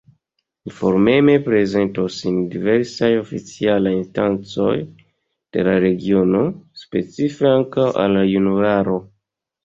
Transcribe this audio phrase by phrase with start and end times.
[0.69, 4.71] Informeme prezentos sin diversaj oficialaj instancoj
[5.57, 6.41] de la regiono,
[6.85, 8.97] specife ankaŭ al la junularo.